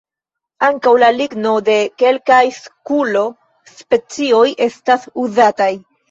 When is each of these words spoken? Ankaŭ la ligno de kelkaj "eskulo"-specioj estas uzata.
Ankaŭ 0.67 0.91
la 1.01 1.09
ligno 1.17 1.49
de 1.65 1.75
kelkaj 2.01 2.39
"eskulo"-specioj 2.53 4.41
estas 4.69 5.05
uzata. 5.25 5.69